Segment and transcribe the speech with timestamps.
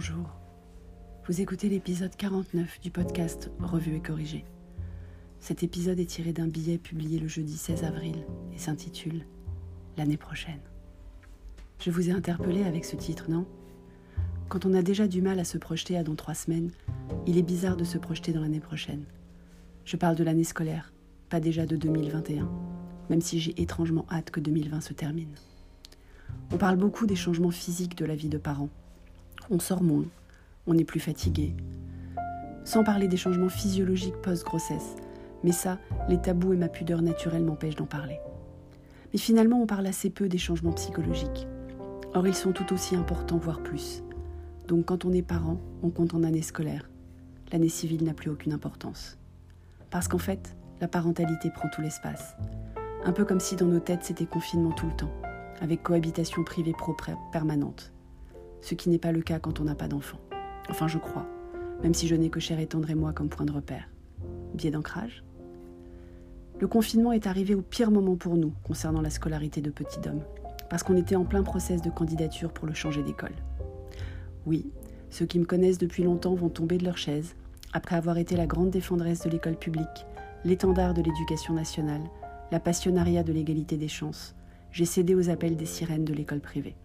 [0.00, 0.30] Bonjour.
[1.26, 4.44] Vous écoutez l'épisode 49 du podcast Revue et corrigé.
[5.40, 8.24] Cet épisode est tiré d'un billet publié le jeudi 16 avril
[8.54, 9.26] et s'intitule
[9.96, 10.60] L'année prochaine.
[11.80, 13.44] Je vous ai interpellé avec ce titre, non?
[14.48, 16.70] Quand on a déjà du mal à se projeter à dans trois semaines,
[17.26, 19.02] il est bizarre de se projeter dans l'année prochaine.
[19.84, 20.92] Je parle de l'année scolaire,
[21.28, 22.48] pas déjà de 2021,
[23.10, 25.34] même si j'ai étrangement hâte que 2020 se termine.
[26.52, 28.70] On parle beaucoup des changements physiques de la vie de parents.
[29.50, 30.04] On sort moins,
[30.66, 31.54] on est plus fatigué.
[32.64, 34.96] Sans parler des changements physiologiques post-grossesse,
[35.42, 38.18] mais ça, les tabous et ma pudeur naturelle m'empêchent d'en parler.
[39.12, 41.46] Mais finalement, on parle assez peu des changements psychologiques.
[42.14, 44.02] Or, ils sont tout aussi importants, voire plus.
[44.66, 46.90] Donc, quand on est parent, on compte en année scolaire.
[47.52, 49.16] L'année civile n'a plus aucune importance.
[49.90, 52.36] Parce qu'en fait, la parentalité prend tout l'espace.
[53.04, 55.12] Un peu comme si dans nos têtes c'était confinement tout le temps
[55.60, 57.92] avec cohabitation privée propre permanente.
[58.60, 60.18] Ce qui n'est pas le cas quand on n'a pas d'enfant.
[60.68, 61.26] Enfin, je crois,
[61.82, 63.88] même si je n'ai que cher et tendre et moi comme point de repère.
[64.54, 65.24] Biais d'ancrage
[66.60, 70.22] Le confinement est arrivé au pire moment pour nous concernant la scolarité de petit homme,
[70.68, 73.34] parce qu'on était en plein process de candidature pour le changer d'école.
[74.46, 74.70] Oui,
[75.10, 77.34] ceux qui me connaissent depuis longtemps vont tomber de leur chaise,
[77.72, 80.06] après avoir été la grande défendresse de l'école publique,
[80.44, 82.02] l'étendard de l'éducation nationale,
[82.50, 84.34] la passionnariat de l'égalité des chances,
[84.72, 86.76] j'ai cédé aux appels des sirènes de l'école privée.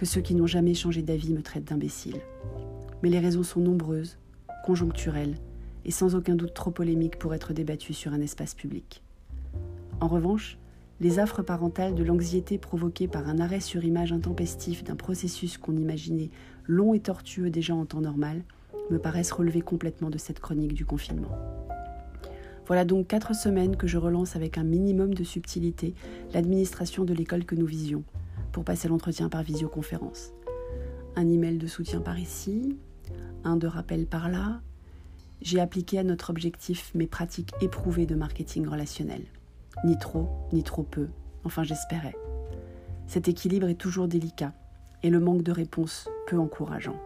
[0.00, 2.22] Que ceux qui n'ont jamais changé d'avis me traitent d'imbécile.
[3.02, 4.16] Mais les raisons sont nombreuses,
[4.64, 5.34] conjoncturelles,
[5.84, 9.02] et sans aucun doute trop polémiques pour être débattues sur un espace public.
[10.00, 10.56] En revanche,
[11.00, 15.76] les affres parentales de l'anxiété provoquée par un arrêt sur image intempestif d'un processus qu'on
[15.76, 16.30] imaginait
[16.66, 18.42] long et tortueux déjà en temps normal
[18.90, 21.36] me paraissent relever complètement de cette chronique du confinement.
[22.66, 25.92] Voilà donc quatre semaines que je relance avec un minimum de subtilité
[26.32, 28.02] l'administration de l'école que nous visions,
[28.52, 30.32] pour passer l'entretien par visioconférence.
[31.16, 32.76] Un email de soutien par ici,
[33.44, 34.60] un de rappel par là.
[35.42, 39.22] J'ai appliqué à notre objectif mes pratiques éprouvées de marketing relationnel.
[39.84, 41.08] Ni trop, ni trop peu,
[41.44, 42.16] enfin j'espérais.
[43.06, 44.52] Cet équilibre est toujours délicat
[45.02, 47.00] et le manque de réponse peu encourageant.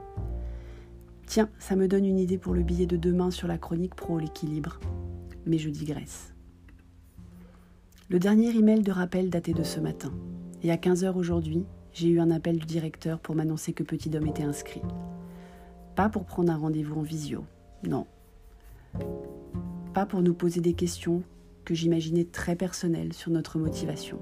[1.26, 4.18] Tiens, ça me donne une idée pour le billet de demain sur la chronique pro
[4.18, 4.80] l'équilibre
[5.46, 6.32] mais je digresse.
[8.08, 10.12] Le dernier email de rappel datait de ce matin,
[10.64, 14.26] et à 15h aujourd'hui, j'ai eu un appel du directeur pour m'annoncer que Petit Dom
[14.26, 14.80] était inscrit.
[15.94, 17.44] Pas pour prendre un rendez-vous en visio,
[17.86, 18.06] non.
[19.92, 21.22] Pas pour nous poser des questions
[21.66, 24.18] que j'imaginais très personnelles sur notre motivation.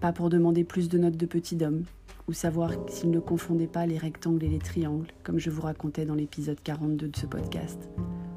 [0.00, 1.84] Pas pour demander plus de notes de Petit Dom,
[2.26, 6.06] ou savoir s'il ne confondait pas les rectangles et les triangles, comme je vous racontais
[6.06, 7.88] dans l'épisode 42 de ce podcast.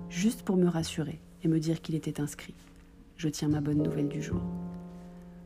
[0.10, 2.54] Juste pour me rassurer et me dire qu'il était inscrit.
[3.18, 4.42] Je tiens ma bonne nouvelle du jour.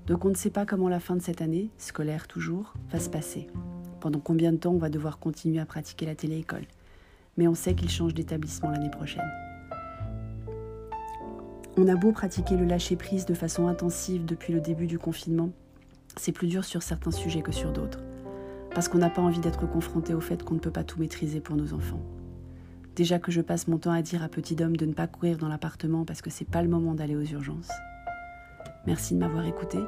[0.08, 3.10] Donc on ne sait pas comment la fin de cette année, scolaire toujours, va se
[3.10, 3.48] passer.
[4.00, 6.66] Pendant combien de temps on va devoir continuer à pratiquer la télé-école.
[7.38, 9.30] Mais on sait qu'il change d'établissement l'année prochaine.
[11.78, 15.50] On a beau pratiquer le lâcher-prise de façon intensive depuis le début du confinement,
[16.18, 18.00] c'est plus dur sur certains sujets que sur d'autres.
[18.74, 21.40] Parce qu'on n'a pas envie d'être confronté au fait qu'on ne peut pas tout maîtriser
[21.40, 22.02] pour nos enfants.
[22.96, 25.38] Déjà que je passe mon temps à dire à Petit Dom de ne pas courir
[25.38, 27.72] dans l'appartement parce que c'est pas le moment d'aller aux urgences.
[28.86, 29.80] Merci de m'avoir écouté.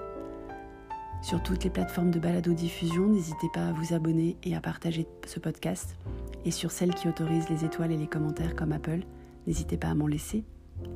[1.22, 5.40] Sur toutes les plateformes de balado-diffusion, n'hésitez pas à vous abonner et à partager ce
[5.40, 5.98] podcast.
[6.46, 9.02] Et sur celles qui autorisent les étoiles et les commentaires comme Apple,
[9.46, 10.44] n'hésitez pas à m'en laisser.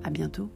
[0.03, 0.49] À bientôt.